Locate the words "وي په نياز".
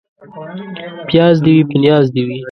1.57-2.05